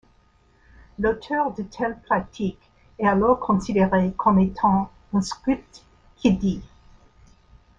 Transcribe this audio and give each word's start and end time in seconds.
L'auteur 0.97 1.53
de 1.53 1.61
telles 1.61 1.95
pratiques 2.05 2.71
est 2.97 3.05
alors 3.05 3.39
considéré 3.39 4.11
comme 4.17 4.39
étant 4.39 4.89
un 5.13 5.21
script 5.21 5.83
kiddie. 6.15 6.63